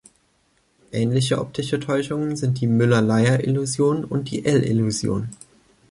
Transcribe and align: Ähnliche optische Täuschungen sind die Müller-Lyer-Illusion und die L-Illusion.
Ähnliche 0.91 1.37
optische 1.39 1.79
Täuschungen 1.79 2.35
sind 2.35 2.59
die 2.59 2.65
Müller-Lyer-Illusion 2.65 4.03
und 4.03 4.31
die 4.31 4.43
L-Illusion. 4.43 5.29